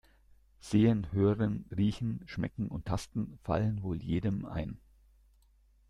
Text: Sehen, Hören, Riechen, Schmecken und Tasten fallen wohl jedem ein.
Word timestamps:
Sehen, 0.59 1.11
Hören, 1.11 1.65
Riechen, 1.69 2.23
Schmecken 2.25 2.69
und 2.69 2.87
Tasten 2.87 3.37
fallen 3.43 3.83
wohl 3.83 4.01
jedem 4.01 4.45
ein. 4.47 4.79